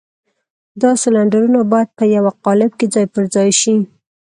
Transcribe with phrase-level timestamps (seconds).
[0.81, 3.75] دا سلنډرونه بايد په يوه قالب کې ځای پر ځای شي.